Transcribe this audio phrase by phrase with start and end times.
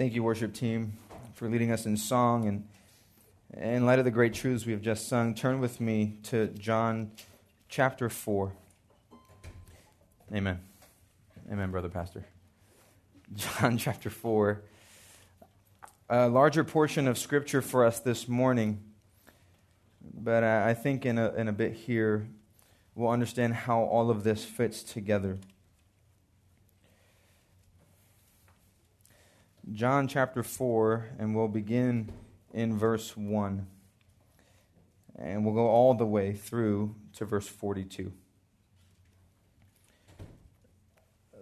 [0.00, 0.96] Thank you, worship team,
[1.34, 2.48] for leading us in song.
[2.48, 2.66] And
[3.62, 7.10] in light of the great truths we have just sung, turn with me to John
[7.68, 8.50] chapter 4.
[10.34, 10.58] Amen.
[11.52, 12.24] Amen, brother pastor.
[13.34, 14.62] John chapter 4.
[16.08, 18.82] A larger portion of scripture for us this morning,
[20.14, 22.26] but I think in a, in a bit here
[22.94, 25.36] we'll understand how all of this fits together.
[29.72, 32.10] John chapter 4, and we'll begin
[32.52, 33.68] in verse 1.
[35.16, 38.10] And we'll go all the way through to verse 42.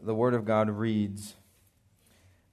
[0.02, 1.36] The Word of God reads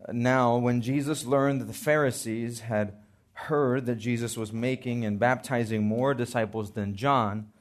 [0.09, 2.93] Now, when Jesus learned that the Pharisees had
[3.34, 7.51] heard that Jesus was making and baptizing more disciples than John,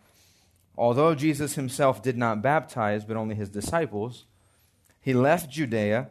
[0.78, 4.26] although Jesus himself did not baptize, but only his disciples,
[5.00, 6.10] he left Judea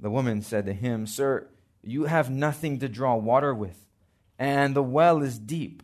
[0.00, 1.48] The woman said to him, Sir,
[1.82, 3.86] you have nothing to draw water with,
[4.38, 5.82] and the well is deep.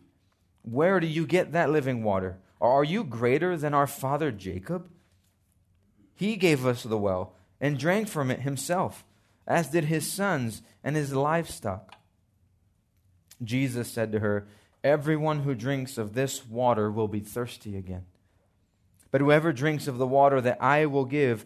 [0.63, 2.39] Where do you get that living water?
[2.59, 4.89] Or are you greater than our father Jacob?
[6.15, 9.05] He gave us the well and drank from it himself,
[9.45, 11.95] as did his sons and his livestock.
[13.43, 14.47] Jesus said to her,
[14.83, 18.05] Everyone who drinks of this water will be thirsty again.
[19.11, 21.45] But whoever drinks of the water that I will give,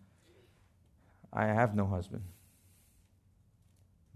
[1.33, 2.23] I have no husband.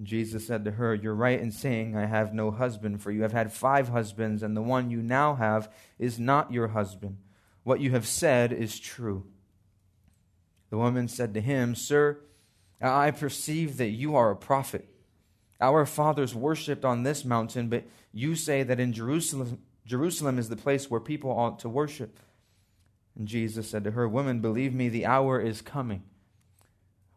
[0.03, 3.31] Jesus said to her, You're right in saying, I have no husband, for you have
[3.31, 7.18] had five husbands, and the one you now have is not your husband.
[7.64, 9.26] What you have said is true.
[10.70, 12.20] The woman said to him, Sir,
[12.81, 14.88] I perceive that you are a prophet.
[15.62, 20.58] Our fathers worshipped on this mountain, but you say that in Jerusalem, Jerusalem is the
[20.58, 22.20] place where people ought to worship.
[23.18, 26.03] And Jesus said to her, Woman, believe me, the hour is coming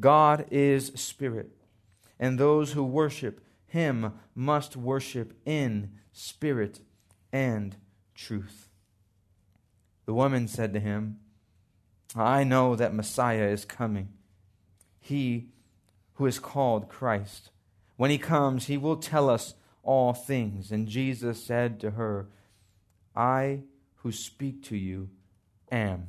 [0.00, 1.50] God is spirit,
[2.18, 6.80] and those who worship him must worship in spirit
[7.32, 7.76] and
[8.14, 8.68] truth.
[10.06, 11.18] The woman said to him,
[12.14, 14.08] I know that Messiah is coming,
[15.00, 15.48] he
[16.14, 17.50] who is called Christ.
[17.96, 20.72] When he comes, he will tell us all things.
[20.72, 22.28] And Jesus said to her,
[23.14, 23.62] I
[23.96, 25.10] who speak to you
[25.70, 26.08] am.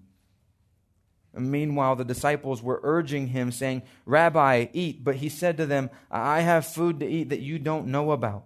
[1.33, 5.03] Meanwhile, the disciples were urging him, saying, Rabbi, eat.
[5.03, 8.45] But he said to them, I have food to eat that you don't know about.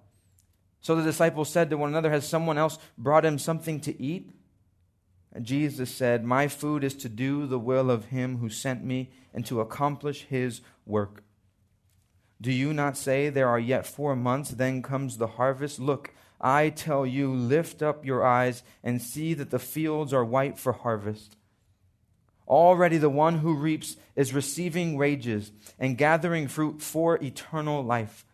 [0.82, 4.30] So the disciples said to one another, Has someone else brought him something to eat?
[5.42, 9.46] Jesus said, My food is to do the will of him who sent me and
[9.48, 11.24] to accomplish his work.
[12.40, 15.80] Do you not say, There are yet four months, then comes the harvest?
[15.80, 20.60] Look, I tell you, lift up your eyes and see that the fields are white
[20.60, 21.36] for harvest.
[22.48, 28.26] Already the one who reaps is receiving wages and gathering fruit for eternal life,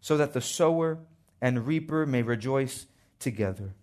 [0.00, 0.98] so that the sower
[1.40, 2.86] and reaper may rejoice
[3.18, 3.74] together.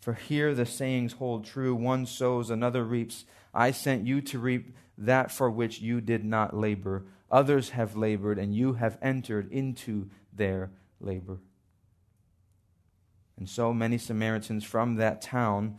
[0.00, 3.26] For here the sayings hold true one sows, another reaps.
[3.52, 7.04] I sent you to reap that for which you did not labor.
[7.30, 10.70] Others have labored, and you have entered into their
[11.00, 11.38] labor.
[13.36, 15.78] And so many Samaritans from that town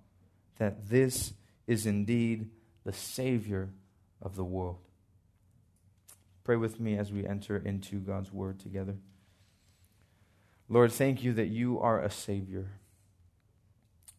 [0.61, 1.33] that this
[1.65, 2.47] is indeed
[2.83, 3.71] the Savior
[4.21, 4.77] of the world.
[6.43, 8.97] Pray with me as we enter into God's word together.
[10.69, 12.73] Lord, thank you that you are a Savior.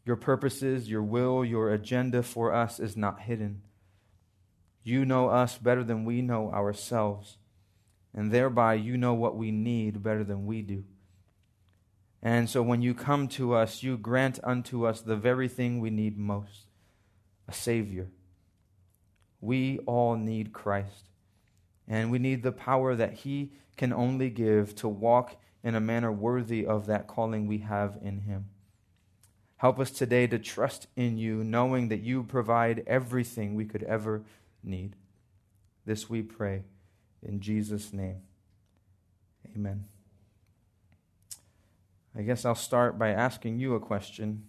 [0.05, 3.63] Your purposes, your will, your agenda for us is not hidden.
[4.83, 7.37] You know us better than we know ourselves,
[8.13, 10.83] and thereby you know what we need better than we do.
[12.23, 15.91] And so when you come to us, you grant unto us the very thing we
[15.91, 16.67] need most
[17.49, 18.09] a Savior.
[19.41, 21.09] We all need Christ,
[21.89, 26.13] and we need the power that He can only give to walk in a manner
[26.13, 28.47] worthy of that calling we have in Him.
[29.57, 34.23] Help us today to trust in you, knowing that you provide everything we could ever
[34.63, 34.95] need.
[35.85, 36.63] This we pray
[37.23, 38.23] in Jesus' name.
[39.55, 39.92] Amen.
[42.17, 44.45] I guess I'll start by asking you a question.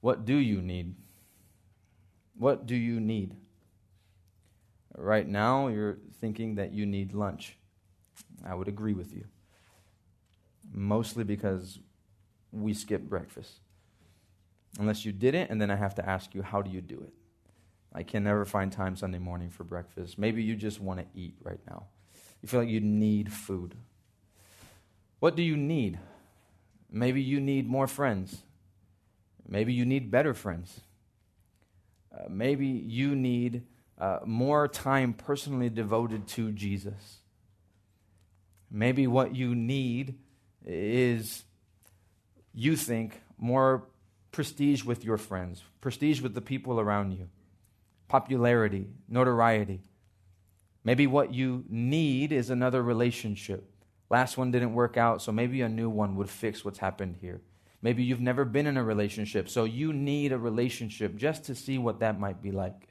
[0.00, 0.94] What do you need?
[2.38, 3.36] What do you need?
[4.96, 7.56] Right now, you're thinking that you need lunch.
[8.44, 9.24] I would agree with you
[10.72, 11.78] mostly because
[12.52, 13.60] we skip breakfast.
[14.78, 17.12] Unless you didn't, and then I have to ask you, how do you do it?
[17.92, 20.16] I can never find time Sunday morning for breakfast.
[20.16, 21.86] Maybe you just want to eat right now.
[22.40, 23.74] You feel like you need food.
[25.18, 25.98] What do you need?
[26.90, 28.42] Maybe you need more friends.
[29.48, 30.80] Maybe you need better friends.
[32.12, 33.62] Uh, maybe you need
[33.98, 37.18] uh, more time personally devoted to Jesus.
[38.70, 40.18] Maybe what you need
[40.64, 41.44] is,
[42.54, 43.84] you think, more
[44.32, 47.28] prestige with your friends, prestige with the people around you,
[48.08, 49.80] popularity, notoriety.
[50.84, 53.68] Maybe what you need is another relationship.
[54.10, 57.40] Last one didn't work out, so maybe a new one would fix what's happened here.
[57.80, 61.78] Maybe you've never been in a relationship, so you need a relationship just to see
[61.78, 62.88] what that might be like.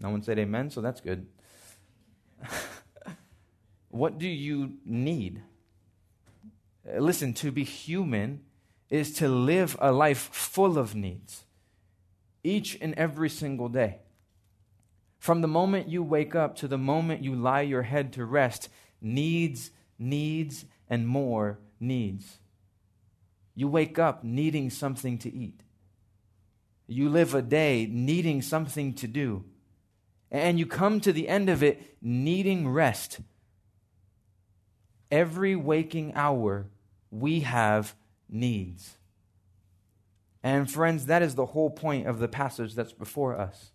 [0.00, 1.26] No one said amen, so that's good.
[3.92, 5.42] What do you need?
[6.88, 8.40] Uh, listen, to be human
[8.88, 11.44] is to live a life full of needs,
[12.42, 13.98] each and every single day.
[15.22, 18.68] From the moment you wake up to the moment you lie your head to rest,
[19.00, 22.40] needs, needs, and more needs.
[23.54, 25.60] You wake up needing something to eat.
[26.88, 29.44] You live a day needing something to do.
[30.28, 33.20] And you come to the end of it needing rest
[35.08, 36.66] every waking hour,
[37.12, 37.94] we have
[38.28, 38.96] needs.
[40.42, 43.71] And friends, that is the whole point of the passage that's before us.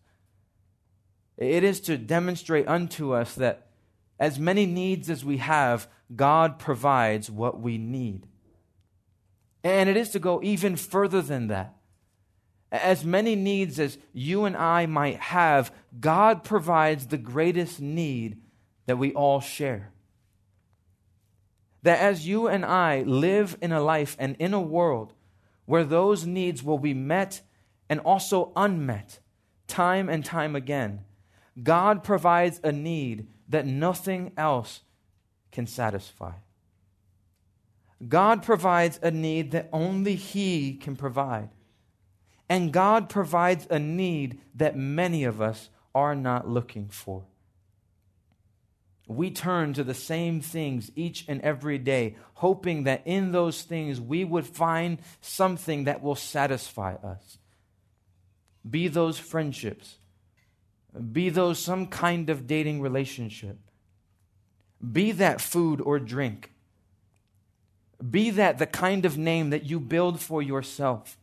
[1.37, 3.67] It is to demonstrate unto us that
[4.19, 8.27] as many needs as we have, God provides what we need.
[9.63, 11.75] And it is to go even further than that.
[12.71, 18.41] As many needs as you and I might have, God provides the greatest need
[18.87, 19.91] that we all share.
[21.83, 25.13] That as you and I live in a life and in a world
[25.65, 27.41] where those needs will be met
[27.89, 29.19] and also unmet
[29.67, 31.01] time and time again,
[31.61, 34.81] God provides a need that nothing else
[35.51, 36.33] can satisfy.
[38.07, 41.49] God provides a need that only He can provide.
[42.47, 47.25] And God provides a need that many of us are not looking for.
[49.07, 54.01] we turn to the same things each and every day, hoping that in those things
[54.01, 57.37] we would find something that will satisfy us.
[58.69, 59.96] Be those friendships,
[61.11, 63.57] be those some kind of dating relationship,
[64.91, 66.51] be that food or drink,
[68.09, 71.17] be that the kind of name that you build for yourself.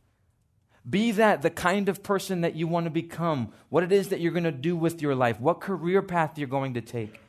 [0.88, 4.20] Be that the kind of person that you want to become, what it is that
[4.20, 7.20] you're going to do with your life, what career path you're going to take.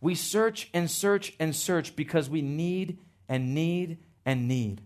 [0.00, 2.98] We search and search and search because we need
[3.28, 4.80] and need and need.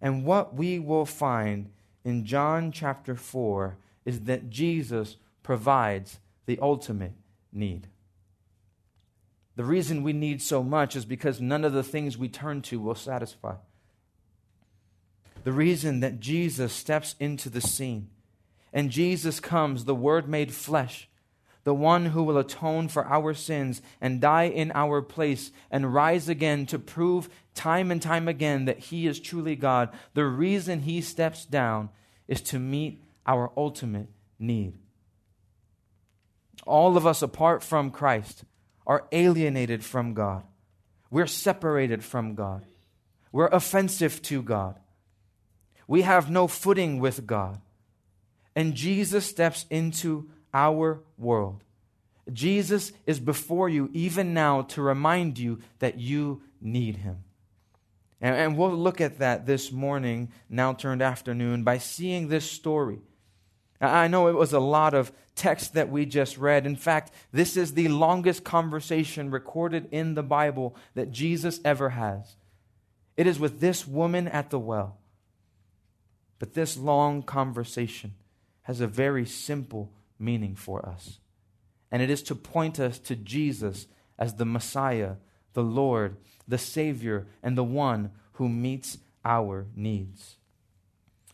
[0.00, 1.70] And what we will find
[2.04, 3.76] in John chapter 4
[4.08, 7.12] is that Jesus provides the ultimate
[7.52, 7.88] need.
[9.54, 12.80] The reason we need so much is because none of the things we turn to
[12.80, 13.56] will satisfy.
[15.44, 18.08] The reason that Jesus steps into the scene
[18.72, 21.06] and Jesus comes, the Word made flesh,
[21.64, 26.30] the one who will atone for our sins and die in our place and rise
[26.30, 31.02] again to prove time and time again that he is truly God, the reason he
[31.02, 31.90] steps down
[32.26, 34.08] is to meet our ultimate
[34.38, 34.72] need.
[36.66, 38.44] All of us, apart from Christ,
[38.86, 40.42] are alienated from God.
[41.10, 42.64] We're separated from God.
[43.30, 44.80] We're offensive to God.
[45.86, 47.60] We have no footing with God.
[48.56, 51.62] And Jesus steps into our world.
[52.32, 57.24] Jesus is before you even now to remind you that you need him.
[58.20, 62.98] And, and, we'll look at that this morning, now turned afternoon, by seeing this story.
[63.80, 66.66] I know it was a lot of text that we just read.
[66.66, 72.36] In fact, this is the longest conversation recorded in the Bible that Jesus ever has.
[73.16, 74.98] It is with this woman at the well.
[76.38, 78.14] But this long conversation
[78.62, 81.18] has a very simple meaning for us.
[81.90, 83.86] And it is to point us to Jesus
[84.18, 85.14] as the Messiah,
[85.54, 86.16] the Lord,
[86.46, 90.36] the Savior, and the one who meets our needs.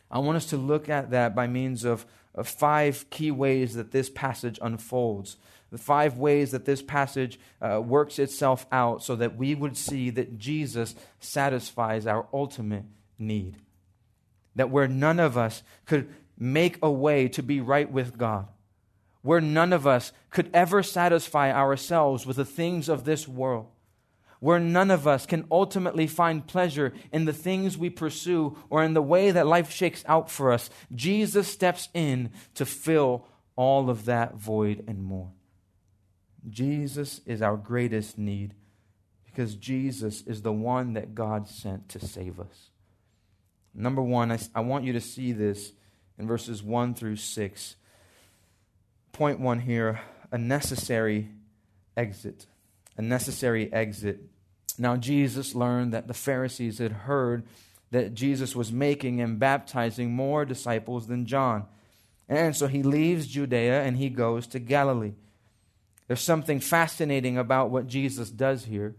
[0.09, 3.91] I want us to look at that by means of, of five key ways that
[3.91, 5.37] this passage unfolds.
[5.71, 10.09] The five ways that this passage uh, works itself out so that we would see
[10.11, 12.85] that Jesus satisfies our ultimate
[13.17, 13.57] need.
[14.55, 18.47] That where none of us could make a way to be right with God,
[19.21, 23.67] where none of us could ever satisfy ourselves with the things of this world,
[24.45, 28.93] where none of us can ultimately find pleasure in the things we pursue or in
[28.93, 33.25] the way that life shakes out for us, Jesus steps in to fill
[33.55, 35.31] all of that void and more.
[36.47, 38.53] Jesus is our greatest need
[39.25, 42.69] because Jesus is the one that God sent to save us.
[43.73, 45.71] Number one, I, I want you to see this
[46.19, 47.75] in verses 1 through 6.
[49.11, 51.31] Point one here a necessary
[51.97, 52.45] exit.
[52.95, 54.19] A necessary exit.
[54.77, 57.45] Now, Jesus learned that the Pharisees had heard
[57.91, 61.65] that Jesus was making and baptizing more disciples than John.
[62.27, 65.13] And so he leaves Judea and he goes to Galilee.
[66.07, 68.95] There's something fascinating about what Jesus does here.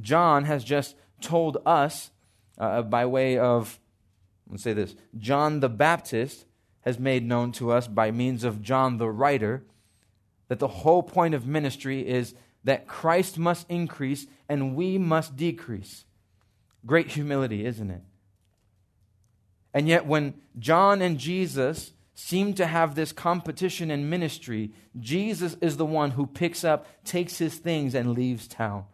[0.00, 2.10] John has just told us,
[2.58, 3.78] uh, by way of,
[4.48, 6.44] let's say this, John the Baptist
[6.82, 9.64] has made known to us by means of John the writer
[10.48, 12.34] that the whole point of ministry is
[12.64, 16.04] that Christ must increase and we must decrease.
[16.86, 18.02] Great humility, isn't it?
[19.72, 25.76] And yet, when John and Jesus seem to have this competition in ministry, Jesus is
[25.76, 28.84] the one who picks up, takes his things, and leaves town.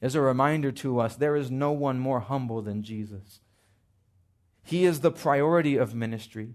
[0.00, 3.40] As a reminder to us, there is no one more humble than Jesus.
[4.62, 6.54] He is the priority of ministry.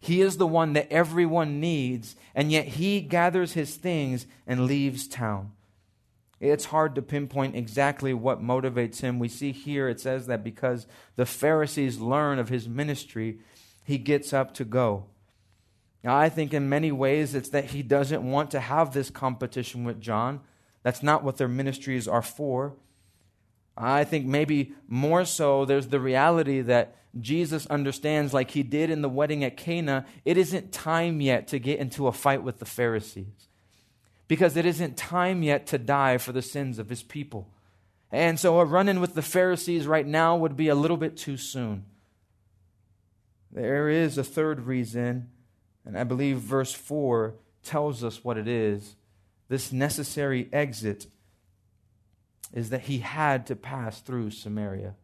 [0.00, 5.08] He is the one that everyone needs, and yet he gathers his things and leaves
[5.08, 5.52] town.
[6.40, 9.18] It's hard to pinpoint exactly what motivates him.
[9.18, 10.86] We see here it says that because
[11.16, 13.40] the Pharisees learn of his ministry,
[13.84, 15.06] he gets up to go.
[16.04, 19.82] Now, I think in many ways it's that he doesn't want to have this competition
[19.82, 20.40] with John.
[20.84, 22.74] That's not what their ministries are for.
[23.76, 29.02] I think maybe more so, there's the reality that Jesus understands, like he did in
[29.02, 32.64] the wedding at Cana, it isn't time yet to get into a fight with the
[32.64, 33.48] Pharisees.
[34.26, 37.48] Because it isn't time yet to die for the sins of his people.
[38.10, 41.16] And so a run in with the Pharisees right now would be a little bit
[41.16, 41.84] too soon.
[43.50, 45.30] There is a third reason,
[45.84, 48.96] and I believe verse 4 tells us what it is.
[49.48, 51.06] This necessary exit
[52.52, 54.94] is that he had to pass through Samaria.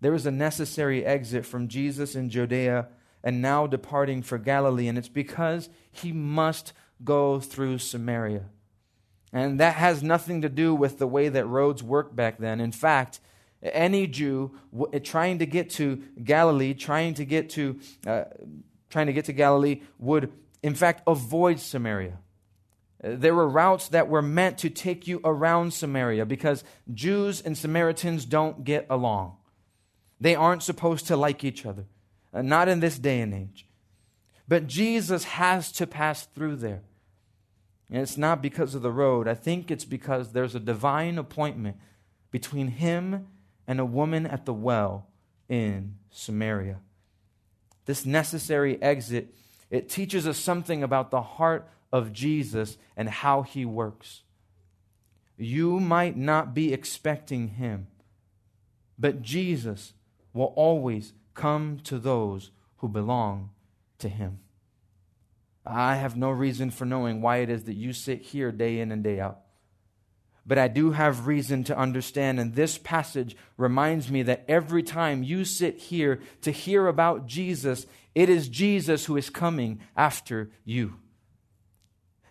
[0.00, 2.88] There was a necessary exit from Jesus in Judea
[3.24, 8.44] and now departing for Galilee, and it's because he must go through Samaria.
[9.32, 12.60] And that has nothing to do with the way that roads worked back then.
[12.60, 13.20] In fact,
[13.62, 14.56] any Jew
[15.02, 18.24] trying to get to Galilee, trying to get to, uh,
[18.88, 22.18] trying to get to Galilee, would in fact avoid Samaria.
[23.02, 28.24] There were routes that were meant to take you around Samaria because Jews and Samaritans
[28.24, 29.37] don't get along.
[30.20, 31.84] They aren't supposed to like each other,
[32.32, 33.66] uh, not in this day and age.
[34.46, 36.82] But Jesus has to pass through there.
[37.90, 39.28] And it's not because of the road.
[39.28, 41.76] I think it's because there's a divine appointment
[42.30, 43.26] between him
[43.66, 45.06] and a woman at the well
[45.48, 46.78] in Samaria.
[47.86, 49.34] This necessary exit,
[49.70, 54.22] it teaches us something about the heart of Jesus and how he works.
[55.38, 57.86] You might not be expecting him,
[58.98, 59.94] but Jesus
[60.38, 63.50] will always come to those who belong
[63.98, 64.38] to him.
[65.66, 68.92] I have no reason for knowing why it is that you sit here day in
[68.92, 69.40] and day out.
[70.46, 75.22] But I do have reason to understand, and this passage reminds me that every time
[75.22, 80.94] you sit here to hear about Jesus, it is Jesus who is coming after you.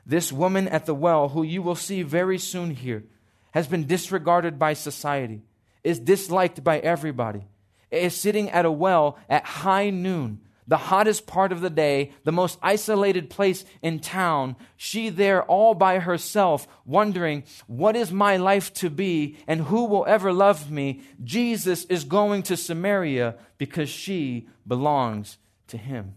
[0.05, 3.03] This woman at the well, who you will see very soon here,
[3.51, 5.43] has been disregarded by society,
[5.83, 7.43] is disliked by everybody,
[7.91, 12.31] is sitting at a well at high noon, the hottest part of the day, the
[12.31, 18.73] most isolated place in town, she there all by herself, wondering, what is my life
[18.73, 21.01] to be and who will ever love me?
[21.23, 26.15] Jesus is going to Samaria because she belongs to him.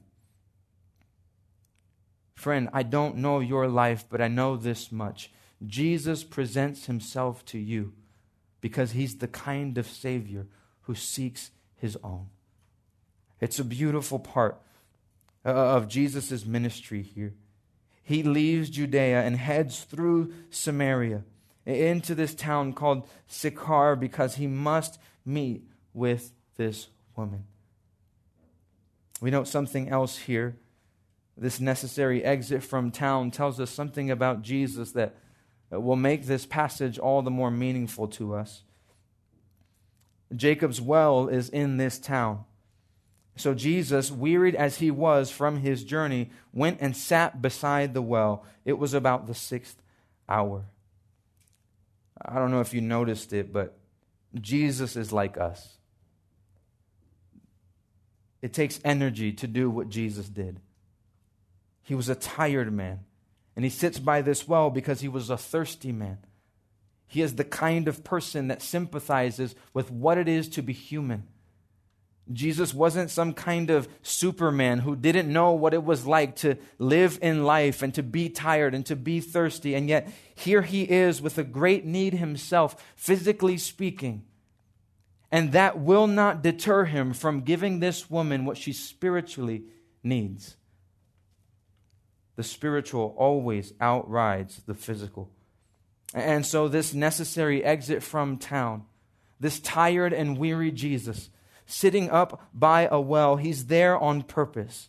[2.35, 5.31] Friend, I don't know your life, but I know this much.
[5.67, 7.93] Jesus presents himself to you
[8.61, 10.47] because he's the kind of Savior
[10.83, 11.51] who seeks
[11.81, 12.27] his own.
[13.41, 14.61] It's a beautiful part
[15.45, 17.35] of Jesus' ministry here.
[18.03, 21.25] He leaves Judea and heads through Samaria
[21.65, 27.45] into this town called Sychar because he must meet with this woman.
[29.21, 30.57] We note something else here
[31.41, 35.15] this necessary exit from town tells us something about Jesus that
[35.71, 38.63] will make this passage all the more meaningful to us.
[40.35, 42.45] Jacob's well is in this town.
[43.37, 48.45] So Jesus, wearied as he was from his journey, went and sat beside the well.
[48.65, 49.81] It was about the sixth
[50.29, 50.67] hour.
[52.23, 53.79] I don't know if you noticed it, but
[54.35, 55.79] Jesus is like us.
[58.43, 60.61] It takes energy to do what Jesus did.
[61.83, 63.01] He was a tired man.
[63.57, 66.19] And he sits by this well because he was a thirsty man.
[67.11, 71.27] He is the kind of person that sympathizes with what it is to be human.
[72.33, 77.19] Jesus wasn't some kind of superman who didn't know what it was like to live
[77.21, 79.75] in life and to be tired and to be thirsty.
[79.75, 84.25] And yet, here he is with a great need himself, physically speaking.
[85.33, 89.65] And that will not deter him from giving this woman what she spiritually
[90.03, 90.57] needs
[92.41, 95.31] the spiritual always outrides the physical.
[96.13, 98.85] And so, this necessary exit from town,
[99.39, 101.31] this tired and weary Jesus,
[101.67, 104.89] sitting up by a well, he's there on purpose.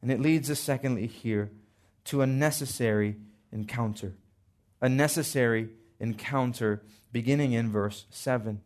[0.00, 1.50] And it leads us, secondly, here
[2.04, 3.16] to a necessary
[3.52, 4.14] encounter.
[4.80, 6.82] A necessary encounter
[7.12, 8.62] beginning in verse 7.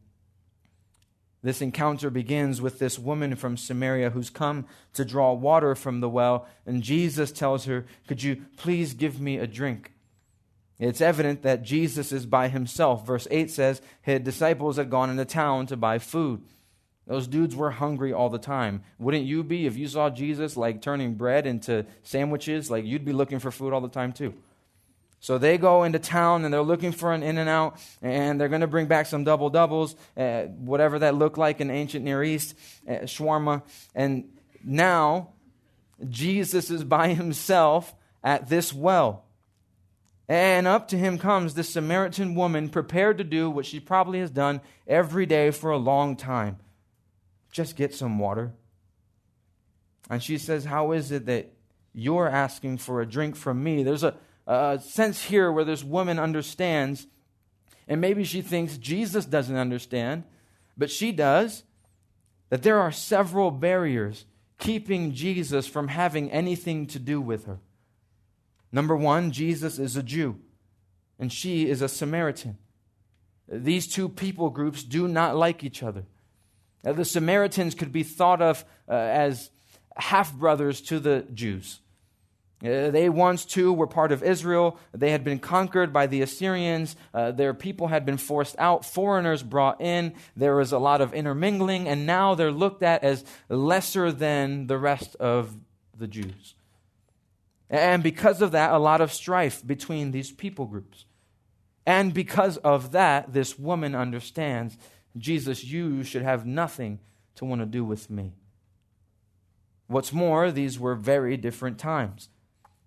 [1.43, 6.09] This encounter begins with this woman from Samaria who's come to draw water from the
[6.09, 9.94] well, and Jesus tells her, Could you please give me a drink?
[10.85, 13.07] It's evident that Jesus is by himself.
[13.07, 16.43] Verse 8 says his disciples had gone into town to buy food.
[17.07, 18.83] Those dudes were hungry all the time.
[18.99, 22.71] Wouldn't you be if you saw Jesus like turning bread into sandwiches?
[22.71, 24.35] Like you'd be looking for food all the time too.
[25.21, 28.67] So they go into town and they're looking for an In-N-Out, and they're going to
[28.67, 32.55] bring back some double doubles, uh, whatever that looked like in ancient Near East,
[32.87, 33.63] uh, shawarma.
[33.95, 34.29] And
[34.63, 35.31] now
[36.07, 39.24] Jesus is by himself at this well.
[40.29, 44.31] And up to him comes this Samaritan woman prepared to do what she probably has
[44.31, 46.59] done every day for a long time
[47.53, 48.53] just get some water.
[50.11, 51.53] And she says, How is it that
[51.93, 53.85] you're asking for a drink from me?
[53.85, 57.07] There's a a sense here where this woman understands,
[57.89, 60.25] and maybe she thinks Jesus doesn't understand,
[60.77, 61.65] but she does,
[62.51, 64.27] that there are several barriers
[64.59, 67.59] keeping Jesus from having anything to do with her.
[68.75, 70.41] Number one, Jesus is a Jew,
[71.17, 72.59] and she is a Samaritan.
[73.47, 76.07] These two people groups do not like each other.
[76.83, 79.51] The Samaritans could be thought of uh, as
[79.97, 81.79] half brothers to the Jews.
[82.65, 84.77] Uh, they once too were part of Israel.
[84.93, 86.97] They had been conquered by the Assyrians.
[87.15, 90.15] Uh, their people had been forced out, foreigners brought in.
[90.37, 94.79] There was a lot of intermingling, and now they're looked at as lesser than the
[94.79, 95.57] rest of
[95.97, 96.57] the Jews.
[97.71, 101.07] And because of that, a lot of strife between these people groups.
[101.87, 104.77] And because of that, this woman understands
[105.17, 106.99] Jesus, you should have nothing
[107.37, 108.33] to want to do with me.
[109.87, 112.29] What's more, these were very different times.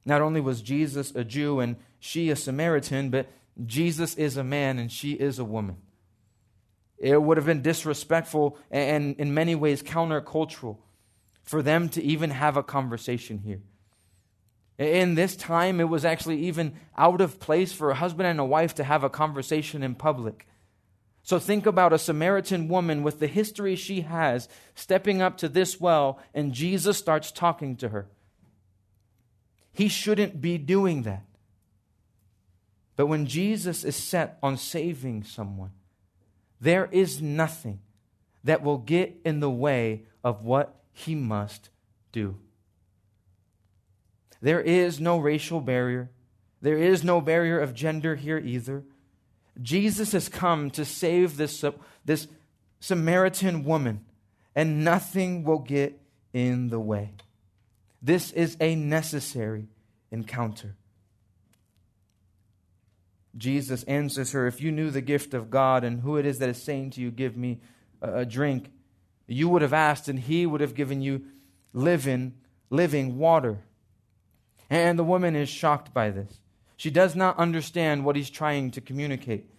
[0.06, 3.28] Not only was Jesus a Jew and she a Samaritan, but
[3.66, 5.78] Jesus is a man and she is a woman.
[6.98, 10.78] It would have been disrespectful and in many ways countercultural
[11.44, 13.62] for them to even have a conversation here.
[14.78, 18.46] In this time, it was actually even out of place for a husband and a
[18.46, 20.46] wife to have a conversation in public.
[21.24, 25.80] So think about a Samaritan woman with the history she has stepping up to this
[25.80, 28.08] well, and Jesus starts talking to her.
[29.74, 31.26] He shouldn't be doing that.
[32.96, 35.72] But when Jesus is set on saving someone,
[36.62, 37.80] there is nothing
[38.44, 41.70] that will get in the way of what he must
[42.12, 42.38] do.
[44.48, 46.10] There is no racial barrier.
[46.62, 48.86] There is no barrier of gender here either.
[49.62, 51.72] Jesus has come to save this, uh,
[52.06, 52.30] this
[52.80, 54.06] Samaritan woman,
[54.56, 56.00] and nothing will get
[56.32, 57.12] in the way.
[58.02, 59.68] This is a necessary
[60.12, 60.78] encounter.
[63.36, 66.48] Jesus answers her, If you knew the gift of God and who it is that
[66.48, 67.60] is saying to you, Give me
[68.02, 68.72] a drink,
[69.28, 71.26] you would have asked, and he would have given you
[71.74, 72.36] living,
[72.70, 73.60] living water.
[74.70, 76.40] And the woman is shocked by this.
[76.76, 79.50] She does not understand what he's trying to communicate.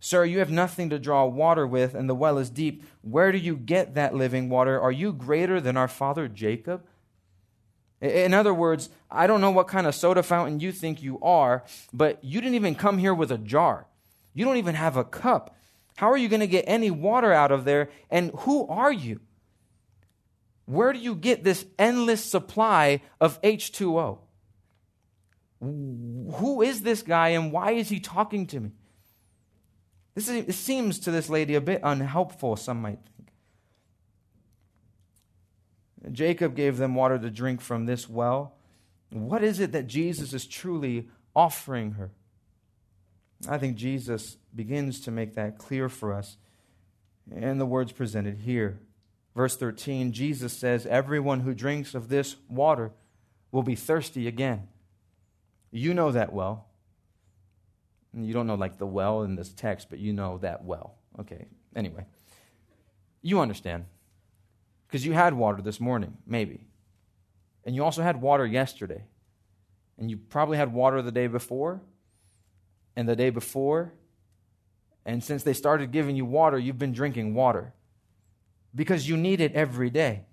[0.00, 2.82] Sir, you have nothing to draw water with, and the well is deep.
[3.02, 4.80] Where do you get that living water?
[4.80, 6.84] Are you greater than our father Jacob?
[8.00, 11.62] In other words, I don't know what kind of soda fountain you think you are,
[11.92, 13.86] but you didn't even come here with a jar.
[14.34, 15.56] You don't even have a cup.
[15.94, 17.90] How are you going to get any water out of there?
[18.10, 19.20] And who are you?
[20.66, 24.18] Where do you get this endless supply of H2O?
[25.62, 28.72] Who is this guy and why is he talking to me?
[30.14, 33.28] This, is, this seems to this lady a bit unhelpful, some might think.
[36.12, 38.56] Jacob gave them water to drink from this well.
[39.10, 42.10] What is it that Jesus is truly offering her?
[43.48, 46.36] I think Jesus begins to make that clear for us
[47.30, 48.80] in the words presented here.
[49.36, 52.90] Verse 13, Jesus says, Everyone who drinks of this water
[53.52, 54.68] will be thirsty again.
[55.72, 56.66] You know that well.
[58.14, 60.96] You don't know like the well in this text, but you know that well.
[61.18, 62.04] Okay, anyway.
[63.22, 63.86] You understand.
[64.86, 66.66] Because you had water this morning, maybe.
[67.64, 69.04] And you also had water yesterday.
[69.98, 71.80] And you probably had water the day before,
[72.94, 73.94] and the day before.
[75.06, 77.72] And since they started giving you water, you've been drinking water
[78.74, 80.26] because you need it every day.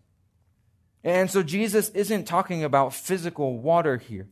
[1.03, 4.27] And so Jesus isn't talking about physical water here.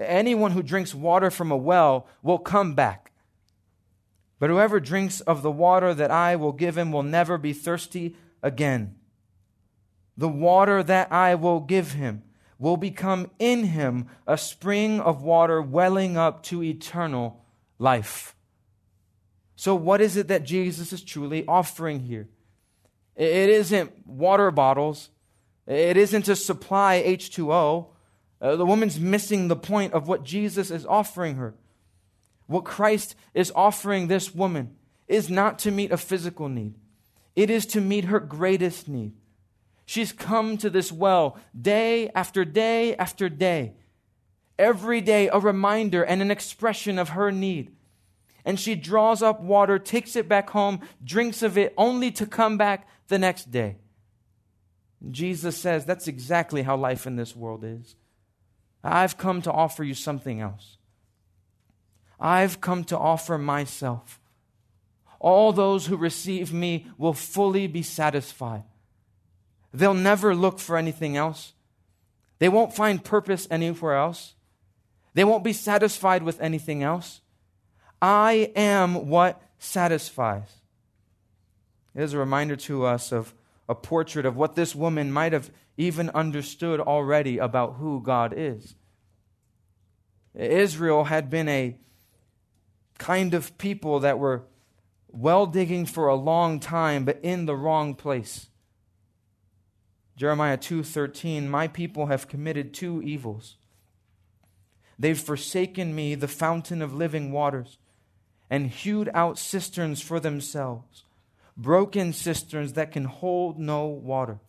[0.00, 3.12] Anyone who drinks water from a well will come back.
[4.38, 8.16] But whoever drinks of the water that I will give him will never be thirsty
[8.42, 8.96] again.
[10.16, 12.22] The water that I will give him
[12.58, 17.44] will become in him a spring of water welling up to eternal
[17.78, 18.34] life.
[19.56, 22.28] So, what is it that Jesus is truly offering here?
[23.14, 25.10] It isn't water bottles,
[25.66, 27.88] it isn't to supply H2O.
[28.40, 31.54] Uh, the woman's missing the point of what Jesus is offering her.
[32.46, 34.76] What Christ is offering this woman
[35.06, 36.74] is not to meet a physical need,
[37.36, 39.12] it is to meet her greatest need.
[39.84, 43.74] She's come to this well day after day after day.
[44.58, 47.74] Every day, a reminder and an expression of her need.
[48.44, 52.56] And she draws up water, takes it back home, drinks of it, only to come
[52.56, 53.76] back the next day.
[55.10, 57.96] Jesus says that's exactly how life in this world is.
[58.82, 60.78] I've come to offer you something else.
[62.18, 64.20] I've come to offer myself.
[65.18, 68.64] All those who receive me will fully be satisfied.
[69.72, 71.52] They'll never look for anything else.
[72.38, 74.34] They won't find purpose anywhere else.
[75.14, 77.20] They won't be satisfied with anything else.
[78.00, 80.48] I am what satisfies.
[81.94, 83.34] It is a reminder to us of
[83.68, 88.74] a portrait of what this woman might have even understood already about who God is.
[90.34, 91.78] Israel had been a
[92.98, 94.42] kind of people that were
[95.08, 98.48] well digging for a long time, but in the wrong place.
[100.16, 103.56] Jeremiah 2:13 My people have committed two evils.
[104.98, 107.78] They've forsaken me, the fountain of living waters,
[108.50, 111.04] and hewed out cisterns for themselves,
[111.56, 114.40] broken cisterns that can hold no water.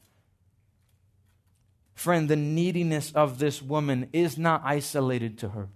[2.02, 5.70] Friend, the neediness of this woman is not isolated to her.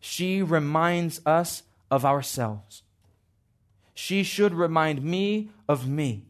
[0.00, 2.84] She reminds us of ourselves.
[3.92, 6.24] She should remind me of me.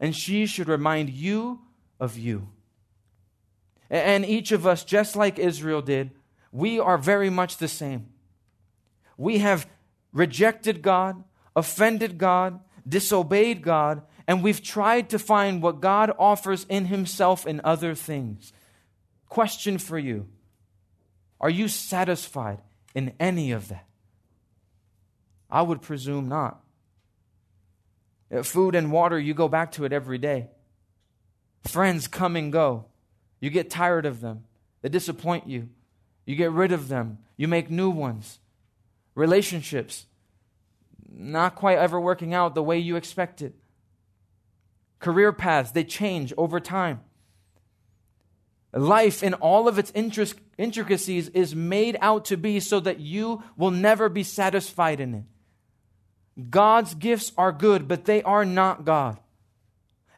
[0.00, 1.60] And she should remind you
[2.00, 2.48] of you.
[3.88, 6.10] And each of us, just like Israel did,
[6.50, 8.08] we are very much the same.
[9.16, 9.64] We have
[10.12, 11.22] rejected God,
[11.54, 17.60] offended God, disobeyed God, and we've tried to find what God offers in Himself in
[17.62, 18.52] other things.
[19.28, 20.28] Question for you
[21.40, 22.60] Are you satisfied
[22.94, 23.86] in any of that?
[25.50, 26.62] I would presume not.
[28.42, 30.48] Food and water, you go back to it every day.
[31.64, 32.86] Friends come and go.
[33.40, 34.44] You get tired of them,
[34.82, 35.68] they disappoint you.
[36.24, 38.40] You get rid of them, you make new ones.
[39.14, 40.06] Relationships,
[41.08, 43.54] not quite ever working out the way you expected.
[44.98, 47.00] Career paths, they change over time.
[48.72, 49.92] Life in all of its
[50.58, 55.24] intricacies is made out to be so that you will never be satisfied in it.
[56.50, 59.18] God's gifts are good, but they are not God.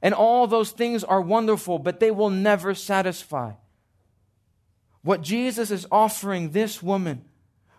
[0.02, 3.52] And all those things are wonderful, but they will never satisfy.
[5.02, 7.24] What Jesus is offering this woman,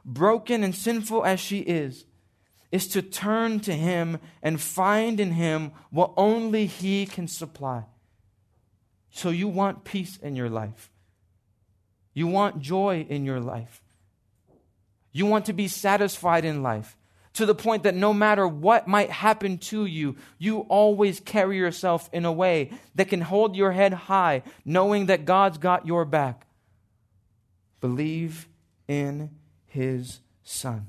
[0.06, 2.06] broken and sinful as she is,
[2.72, 7.86] is to turn to Him and find in Him what only He can supply.
[9.12, 10.92] So you want peace in your life.
[12.14, 13.82] You want joy in your life.
[15.12, 16.96] You want to be satisfied in life
[17.34, 22.10] to the point that no matter what might happen to you, you always carry yourself
[22.12, 26.46] in a way that can hold your head high, knowing that God's got your back.
[27.82, 28.48] Believe
[28.88, 29.30] in
[29.68, 30.88] His Son.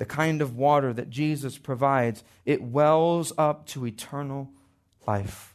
[0.00, 4.48] The kind of water that Jesus provides, it wells up to eternal
[5.06, 5.54] life.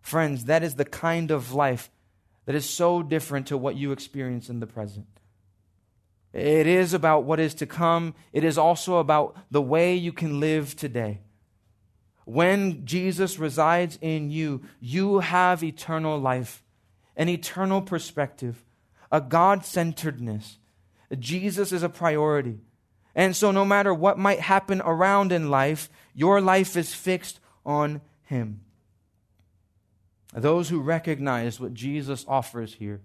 [0.00, 1.90] Friends, that is the kind of life
[2.46, 5.06] that is so different to what you experience in the present.
[6.32, 8.14] It is about what is to come.
[8.32, 11.18] It is also about the way you can live today.
[12.24, 16.62] When Jesus resides in you, you have eternal life,
[17.16, 18.64] an eternal perspective,
[19.10, 20.58] a God centeredness.
[21.18, 22.60] Jesus is a priority.
[23.14, 28.00] And so, no matter what might happen around in life, your life is fixed on
[28.24, 28.60] Him.
[30.34, 33.00] Those who recognize what Jesus offers here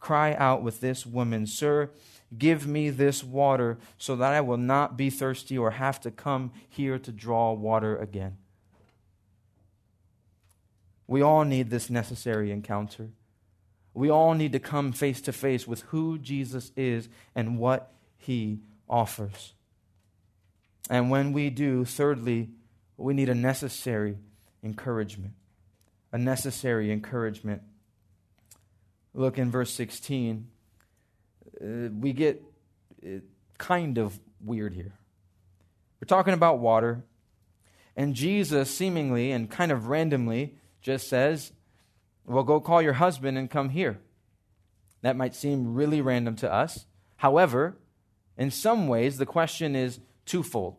[0.00, 1.90] cry out with this woman, Sir,
[2.38, 6.52] Give me this water so that I will not be thirsty or have to come
[6.68, 8.38] here to draw water again.
[11.06, 13.10] We all need this necessary encounter.
[13.92, 18.60] We all need to come face to face with who Jesus is and what he
[18.92, 19.54] offers.
[20.88, 22.50] And when we do, thirdly,
[22.96, 24.18] we need a necessary
[24.62, 25.32] encouragement.
[26.12, 27.62] A necessary encouragement.
[29.14, 30.46] Look in verse 16
[31.62, 32.42] uh, we get
[33.04, 33.18] uh,
[33.58, 34.92] kind of weird here.
[36.00, 37.04] We're talking about water,
[37.96, 41.52] and Jesus seemingly and kind of randomly just says,
[42.26, 44.00] Well, go call your husband and come here.
[45.02, 46.86] That might seem really random to us.
[47.16, 47.76] However,
[48.36, 50.76] in some ways, the question is twofold.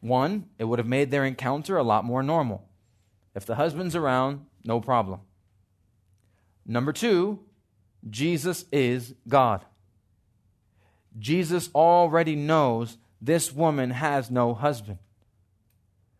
[0.00, 2.68] One, it would have made their encounter a lot more normal.
[3.34, 5.20] If the husband's around, no problem.
[6.64, 7.40] Number two,
[8.08, 9.64] Jesus is God.
[11.18, 14.98] Jesus already knows this woman has no husband.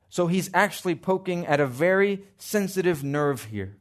[0.09, 3.77] So he's actually poking at a very sensitive nerve here.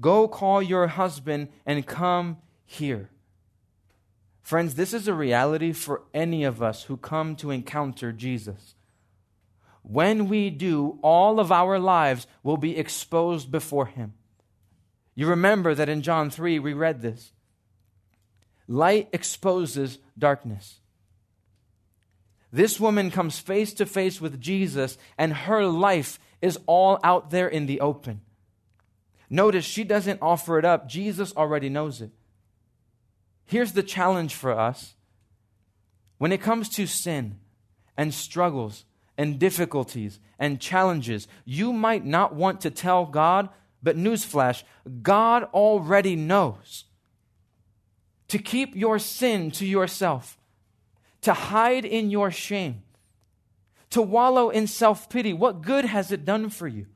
[0.00, 3.08] Go call your husband and come here.
[4.46, 8.76] Friends, this is a reality for any of us who come to encounter Jesus.
[9.82, 14.12] When we do, all of our lives will be exposed before him.
[15.16, 17.32] You remember that in John 3 we read this.
[18.68, 20.78] Light exposes darkness.
[22.52, 27.48] This woman comes face to face with Jesus, and her life is all out there
[27.48, 28.20] in the open.
[29.28, 32.12] Notice she doesn't offer it up, Jesus already knows it.
[33.46, 34.94] Here's the challenge for us
[36.18, 37.38] when it comes to sin
[37.96, 38.84] and struggles
[39.16, 43.48] and difficulties and challenges, you might not want to tell God,
[43.82, 44.62] but newsflash,
[45.02, 46.84] God already knows
[48.28, 50.36] to keep your sin to yourself,
[51.22, 52.82] to hide in your shame,
[53.90, 55.32] to wallow in self pity.
[55.32, 56.86] What good has it done for you?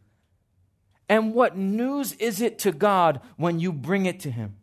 [1.09, 4.57] And what news is it to God when you bring it to Him?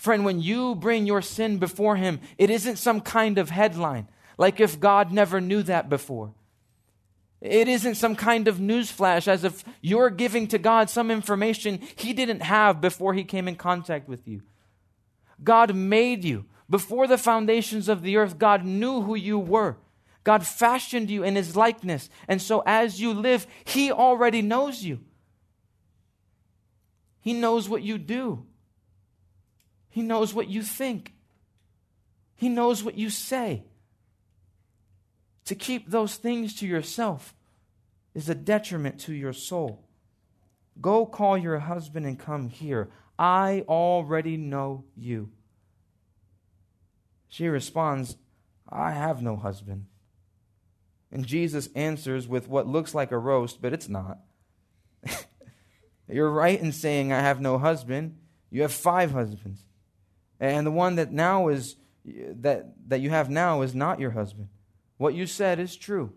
[0.00, 4.08] Friend, when you bring your sin before Him, it isn't some kind of headline,
[4.38, 6.32] like if God never knew that before.
[7.42, 12.14] It isn't some kind of newsflash as if you're giving to God some information He
[12.14, 14.40] didn't have before He came in contact with you.
[15.44, 16.46] God made you.
[16.70, 19.76] Before the foundations of the earth, God knew who you were.
[20.24, 22.08] God fashioned you in His likeness.
[22.26, 25.00] And so as you live, He already knows you.
[27.20, 28.46] He knows what you do.
[29.90, 31.12] He knows what you think.
[32.36, 33.64] He knows what you say.
[35.46, 37.34] To keep those things to yourself
[38.14, 39.84] is a detriment to your soul.
[40.80, 42.88] Go call your husband and come here.
[43.18, 45.30] I already know you.
[47.28, 48.16] She responds,
[48.68, 49.86] I have no husband.
[51.12, 54.20] And Jesus answers with what looks like a roast, but it's not.
[56.08, 58.16] You're right in saying, I have no husband.
[58.50, 59.60] You have five husbands.
[60.40, 64.48] And the one that now is that, that you have now is not your husband.
[64.96, 66.12] What you said is true.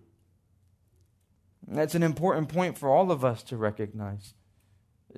[1.67, 4.33] That's an important point for all of us to recognize.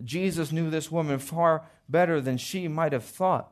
[0.04, 3.52] Jesus knew this woman far better than she might have thought.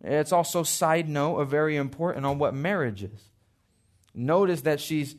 [0.00, 3.30] It's also, side note, a very important on what marriage is.
[4.14, 5.16] Notice that she's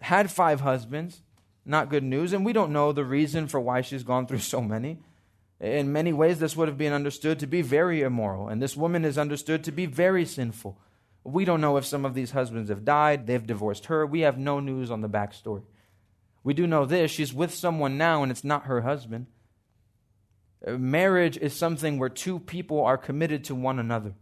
[0.00, 1.22] had five husbands,
[1.64, 4.60] not good news, and we don't know the reason for why she's gone through so
[4.60, 4.98] many.
[5.60, 9.04] In many ways, this would have been understood to be very immoral, and this woman
[9.04, 10.78] is understood to be very sinful.
[11.24, 14.06] We don't know if some of these husbands have died, they've divorced her.
[14.06, 15.62] We have no news on the backstory.
[16.44, 19.26] We do know this she's with someone now, and it's not her husband.
[20.64, 24.14] Uh, marriage is something where two people are committed to one another.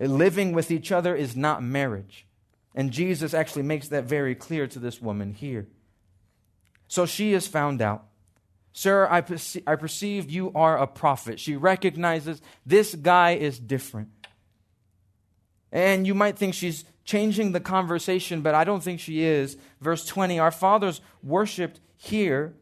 [0.00, 2.26] Uh, living with each other is not marriage.
[2.74, 5.68] And Jesus actually makes that very clear to this woman here.
[6.88, 8.07] So she is found out.
[8.72, 11.40] Sir, I, perce- I perceive you are a prophet.
[11.40, 14.08] She recognizes this guy is different.
[15.72, 19.56] And you might think she's changing the conversation, but I don't think she is.
[19.80, 22.54] Verse 20 Our fathers worshiped here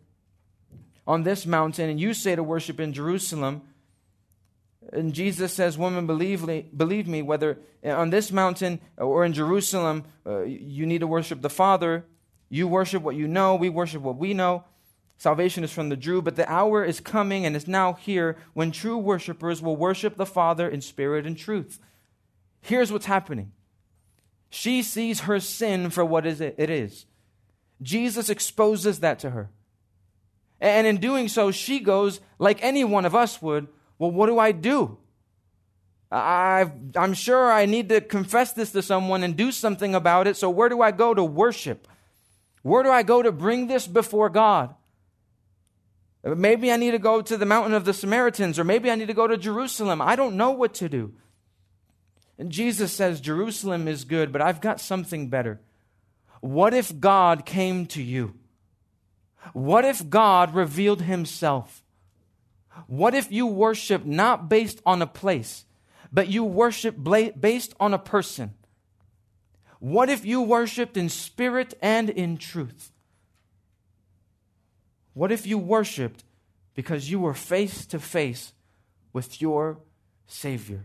[1.07, 3.62] on this mountain, and you say to worship in Jerusalem.
[4.92, 10.05] And Jesus says, Woman, believe me, believe me whether on this mountain or in Jerusalem,
[10.25, 12.05] uh, you need to worship the Father.
[12.49, 14.64] You worship what you know, we worship what we know.
[15.18, 18.70] Salvation is from the Jew, but the hour is coming and is now here when
[18.70, 21.79] true worshipers will worship the Father in spirit and truth.
[22.61, 23.52] Here's what's happening
[24.50, 27.07] she sees her sin for what it is.
[27.83, 29.50] Jesus exposes that to her.
[30.61, 34.38] And in doing so, she goes, like any one of us would, Well, what do
[34.38, 34.98] I do?
[36.11, 40.37] i am sure I need to confess this to someone and do something about it.
[40.37, 41.88] So, where do I go to worship?
[42.62, 44.74] Where do I go to bring this before God?
[46.35, 49.07] Maybe I need to go to the mountain of the Samaritans, or maybe I need
[49.07, 50.03] to go to Jerusalem.
[50.03, 51.15] I don't know what to do.
[52.39, 55.61] And Jesus says, Jerusalem is good, but I've got something better.
[56.41, 58.35] What if God came to you?
[59.53, 61.83] What if God revealed himself?
[62.89, 65.65] What if you worship not based on a place,
[66.12, 66.97] but you worship
[67.41, 68.55] based on a person?
[69.79, 72.93] What if you worshiped in spirit and in truth?
[75.16, 76.24] What if you worshiped
[76.74, 78.52] because you were face to face
[79.14, 79.79] with your
[80.26, 80.85] Savior?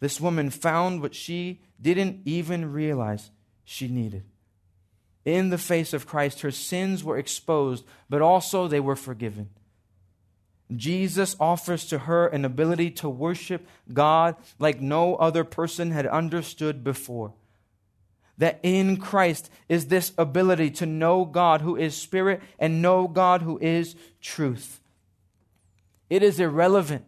[0.00, 3.30] This woman found what she didn't even realize
[3.64, 4.24] she needed.
[5.24, 9.48] In the face of Christ, her sins were exposed, but also they were forgiven.
[10.76, 16.84] Jesus offers to her an ability to worship God like no other person had understood
[16.84, 17.32] before
[18.38, 23.42] that in Christ is this ability to know God who is spirit and know God
[23.42, 24.80] who is truth.
[26.10, 27.04] It is irrelevant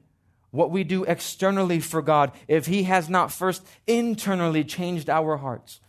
[0.50, 5.80] what we do externally for God if He has not first internally changed our hearts.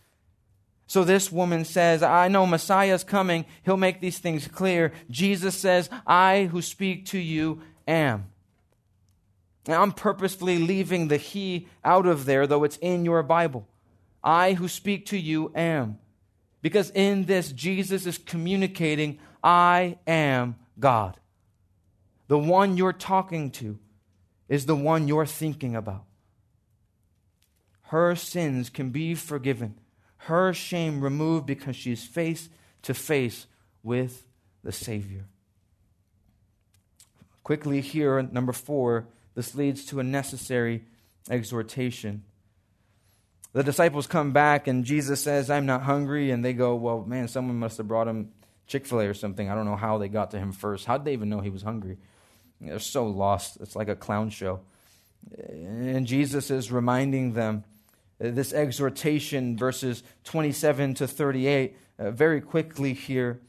[0.86, 3.44] So this woman says, I know Messiah is coming.
[3.62, 4.92] He'll make these things clear.
[5.10, 8.26] Jesus says, I who speak to you am.
[9.66, 13.68] Now, I'm purposefully leaving the he out of there, though it's in your Bible.
[14.22, 15.98] I who speak to you am.
[16.60, 21.16] Because in this, Jesus is communicating, I am God.
[22.26, 23.78] The one you're talking to
[24.48, 26.04] is the one you're thinking about.
[27.82, 29.78] Her sins can be forgiven,
[30.22, 32.50] her shame removed because she's face
[32.82, 33.46] to face
[33.82, 34.26] with
[34.62, 35.24] the Savior.
[37.44, 40.84] Quickly, here, number four, this leads to a necessary
[41.30, 42.24] exhortation.
[43.58, 46.30] The disciples come back and Jesus says, I'm not hungry.
[46.30, 48.30] And they go, Well, man, someone must have brought him
[48.68, 49.50] Chick fil A or something.
[49.50, 50.86] I don't know how they got to him first.
[50.86, 51.98] How'd they even know he was hungry?
[52.60, 53.58] They're so lost.
[53.60, 54.60] It's like a clown show.
[55.36, 57.64] And Jesus is reminding them
[58.24, 63.40] uh, this exhortation, verses 27 to 38, uh, very quickly here.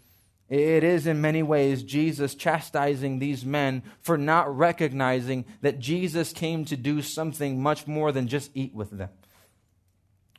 [0.49, 6.65] It is in many ways Jesus chastising these men for not recognizing that Jesus came
[6.65, 9.09] to do something much more than just eat with them.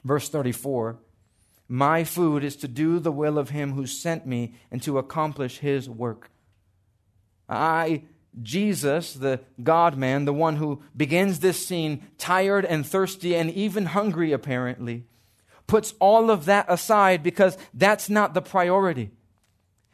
[0.04, 0.98] Verse 34
[1.68, 5.58] My food is to do the will of him who sent me and to accomplish
[5.58, 6.30] his work.
[7.48, 8.04] I
[8.40, 13.86] Jesus, the God man, the one who begins this scene tired and thirsty and even
[13.86, 15.04] hungry, apparently,
[15.66, 19.10] puts all of that aside because that's not the priority.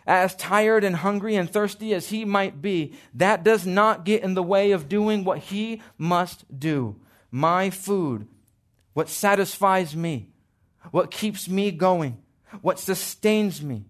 [0.07, 4.35] As tired and hungry and thirsty as he might be, that does not get in
[4.35, 6.97] the way of doing what he must do.
[7.31, 8.29] My food,
[8.97, 10.31] what satisfies me,
[10.91, 12.17] what keeps me going,
[12.63, 13.85] what sustains me,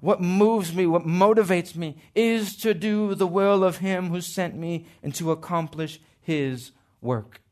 [0.00, 4.56] what moves me, what motivates me, is to do the will of Him who sent
[4.56, 6.70] me and to accomplish His
[7.02, 7.42] work.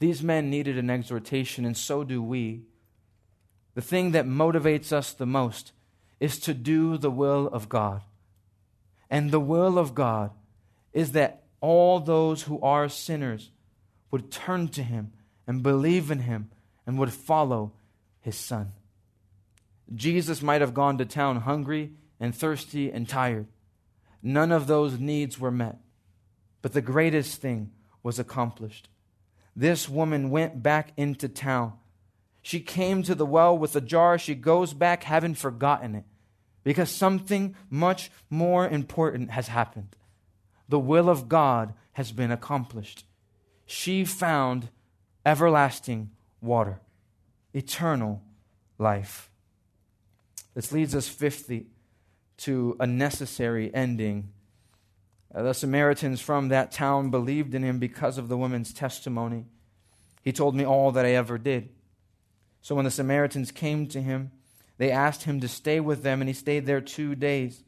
[0.00, 2.64] These men needed an exhortation, and so do we.
[3.74, 5.72] The thing that motivates us the most
[6.20, 8.02] is to do the will of God.
[9.08, 10.30] And the will of God
[10.92, 13.50] is that all those who are sinners
[14.10, 15.12] would turn to Him
[15.48, 16.50] and believe in Him
[16.86, 17.72] and would follow
[18.20, 18.72] His Son.
[19.92, 23.46] Jesus might have gone to town hungry and thirsty and tired.
[24.22, 25.78] None of those needs were met.
[26.60, 27.72] But the greatest thing
[28.02, 28.88] was accomplished.
[29.56, 31.72] This woman went back into town.
[32.42, 34.18] She came to the well with a jar.
[34.18, 36.04] She goes back having forgotten it
[36.64, 39.96] because something much more important has happened.
[40.68, 43.04] The will of God has been accomplished.
[43.64, 44.68] She found
[45.28, 46.10] everlasting
[46.40, 46.80] water,
[47.52, 48.22] eternal
[48.78, 49.30] life.
[50.54, 51.66] This leads us, fifthly,
[52.38, 54.30] to a necessary ending.
[55.34, 59.44] Uh, the Samaritans from that town believed in him because of the woman's testimony.
[60.24, 61.68] He told me all that I ever did.
[62.62, 64.30] So when the Samaritans came to him,
[64.78, 67.62] they asked him to stay with them, and he stayed there two days.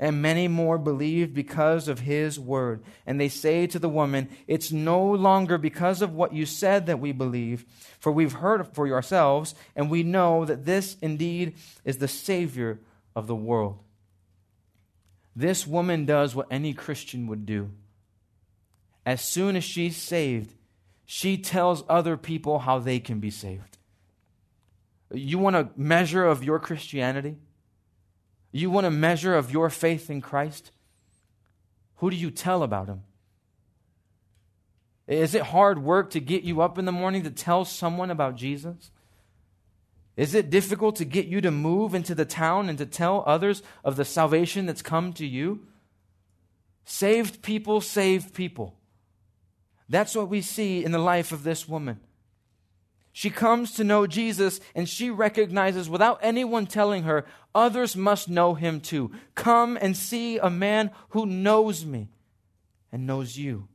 [0.00, 2.82] And many more believed because of his word.
[3.06, 6.98] And they say to the woman, It's no longer because of what you said that
[6.98, 7.66] we believe,
[8.00, 12.80] for we've heard for ourselves, and we know that this indeed is the Savior
[13.14, 13.78] of the world.
[15.36, 17.70] This woman does what any Christian would do.
[19.04, 20.54] As soon as she's saved,
[21.04, 23.76] she tells other people how they can be saved.
[25.12, 27.36] You want a measure of your Christianity?
[28.52, 30.72] You want a measure of your faith in Christ?
[31.96, 33.02] Who do you tell about him?
[35.06, 38.36] Is it hard work to get you up in the morning to tell someone about
[38.36, 38.90] Jesus?
[40.16, 43.62] Is it difficult to get you to move into the town and to tell others
[43.84, 45.66] of the salvation that's come to you?
[46.84, 48.76] Saved people save people.
[49.88, 52.00] That's what we see in the life of this woman.
[53.12, 58.54] She comes to know Jesus and she recognizes without anyone telling her, others must know
[58.54, 59.10] him too.
[59.34, 62.08] Come and see a man who knows me
[62.92, 63.68] and knows you.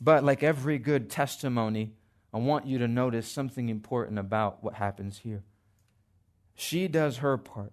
[0.00, 1.92] But like every good testimony,
[2.32, 5.42] I want you to notice something important about what happens here.
[6.54, 7.72] She does her part.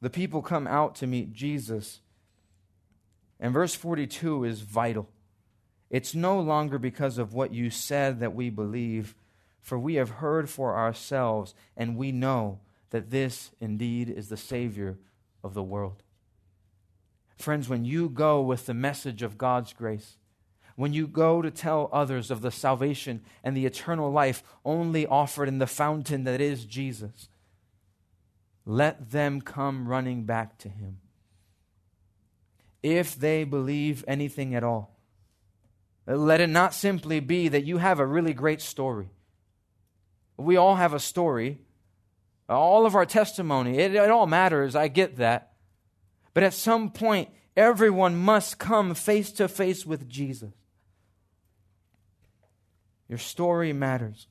[0.00, 2.00] The people come out to meet Jesus.
[3.40, 5.08] And verse 42 is vital.
[5.90, 9.14] It's no longer because of what you said that we believe,
[9.60, 12.60] for we have heard for ourselves, and we know
[12.90, 14.98] that this indeed is the Savior
[15.42, 16.02] of the world.
[17.36, 20.16] Friends, when you go with the message of God's grace,
[20.76, 25.48] when you go to tell others of the salvation and the eternal life only offered
[25.48, 27.28] in the fountain that is Jesus,
[28.64, 30.98] let them come running back to Him.
[32.82, 34.97] If they believe anything at all,
[36.16, 39.10] let it not simply be that you have a really great story.
[40.36, 41.60] We all have a story.
[42.48, 44.74] All of our testimony, it, it all matters.
[44.74, 45.52] I get that.
[46.32, 50.52] But at some point, everyone must come face to face with Jesus.
[53.08, 54.28] Your story matters.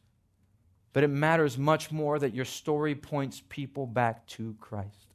[0.93, 5.07] But it matters much more that your story points people back to Christ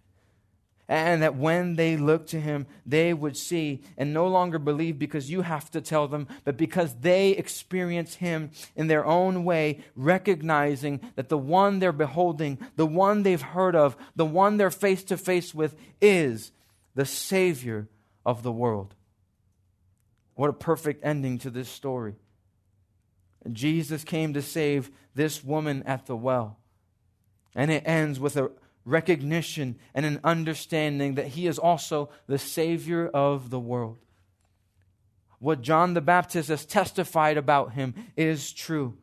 [0.88, 5.30] and that when they look to him, they would see and no longer believe because
[5.30, 11.00] you have to tell them, but because they experience him in their own way, recognizing
[11.14, 15.16] that the one they're beholding, the one they've heard of, the one they're face to
[15.16, 16.52] face with is
[16.94, 17.88] the Savior
[18.26, 18.94] of the world.
[20.34, 22.16] What a perfect ending to this story.
[23.50, 26.58] Jesus came to save this woman at the well.
[27.54, 28.50] And it ends with a
[28.84, 33.98] recognition and an understanding that he is also the Savior of the world.
[35.38, 38.96] What John the Baptist has testified about him is true,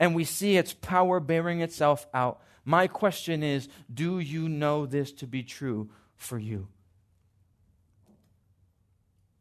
[0.00, 2.40] and we see its power bearing itself out.
[2.64, 6.68] My question is do you know this to be true for you?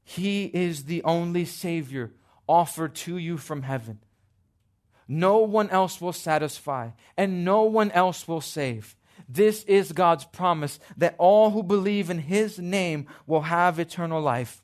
[0.04, 2.12] He is the only Savior
[2.48, 4.00] offered to you from heaven.
[5.08, 8.96] No one else will satisfy, and no one else will save.
[9.34, 14.62] This is God's promise that all who believe in His name will have eternal life.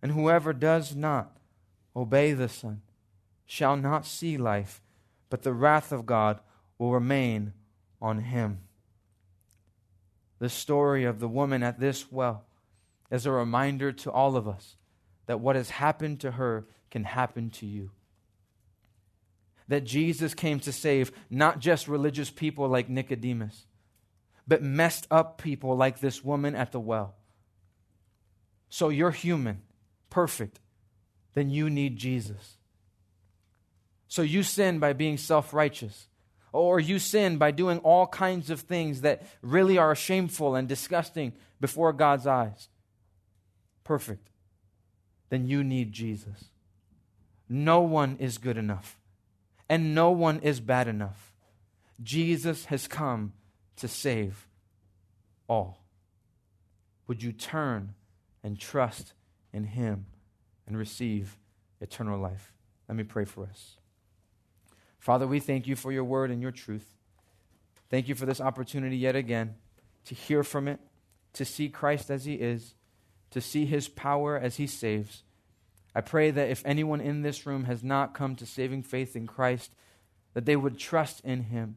[0.00, 1.36] And whoever does not
[1.96, 2.82] obey the Son
[3.44, 4.80] shall not see life,
[5.30, 6.38] but the wrath of God
[6.78, 7.54] will remain
[8.00, 8.58] on him.
[10.38, 12.44] The story of the woman at this well
[13.10, 14.76] is a reminder to all of us
[15.26, 17.90] that what has happened to her can happen to you
[19.68, 23.66] that Jesus came to save not just religious people like Nicodemus,
[24.46, 27.14] but messed up people like this woman at the well.
[28.68, 29.62] So you're human,
[30.10, 30.60] perfect,
[31.34, 32.56] then you need Jesus.
[34.08, 36.06] So you sin by being self righteous,
[36.52, 41.32] or you sin by doing all kinds of things that really are shameful and disgusting
[41.60, 42.68] before God's eyes.
[43.82, 44.30] Perfect.
[45.28, 46.46] Then you need Jesus.
[47.48, 48.96] No one is good enough
[49.68, 51.32] and no one is bad enough.
[52.02, 53.32] Jesus has come
[53.76, 54.46] to save
[55.48, 55.84] all.
[57.06, 57.94] Would you turn
[58.42, 59.12] and trust
[59.52, 60.06] in him
[60.66, 61.36] and receive
[61.80, 62.52] eternal life?
[62.88, 63.76] Let me pray for us.
[64.98, 66.94] Father, we thank you for your word and your truth.
[67.88, 69.54] Thank you for this opportunity yet again
[70.04, 70.80] to hear from it,
[71.34, 72.74] to see Christ as he is,
[73.30, 75.22] to see his power as he saves
[75.96, 79.26] I pray that if anyone in this room has not come to saving faith in
[79.26, 79.72] Christ,
[80.34, 81.76] that they would trust in him.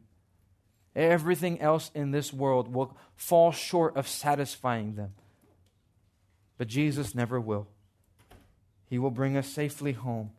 [0.94, 5.14] Everything else in this world will fall short of satisfying them.
[6.58, 7.66] But Jesus never will.
[8.90, 10.32] He will bring us safely home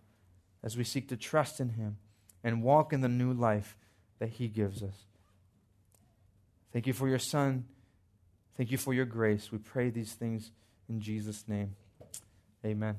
[0.61, 1.97] as we seek to trust in him
[2.43, 3.75] and walk in the new life
[4.19, 5.07] that he gives us.
[6.71, 7.65] Thank you for your Son.
[8.57, 9.51] Thank you for your grace.
[9.51, 10.51] We pray these things
[10.87, 11.75] in Jesus' name.
[12.63, 12.97] Amen.